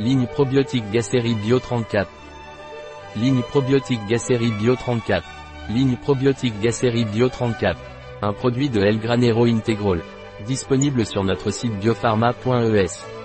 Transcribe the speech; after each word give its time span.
Ligne 0.00 0.26
probiotique 0.26 0.90
Gacérie 0.90 1.36
Bio 1.36 1.60
34. 1.60 2.10
Ligne 3.14 3.42
probiotique 3.42 4.04
Gacérie 4.08 4.50
Bio 4.50 4.74
34. 4.74 5.24
Ligne 5.70 5.96
probiotique 5.96 6.60
Gacérie 6.60 7.04
Bio 7.04 7.28
34. 7.28 7.78
Un 8.20 8.32
produit 8.32 8.68
de 8.68 8.80
El 8.80 8.98
Granero 8.98 9.44
Integral. 9.44 10.00
Disponible 10.48 11.06
sur 11.06 11.22
notre 11.22 11.52
site 11.52 11.78
biopharma.es. 11.78 13.23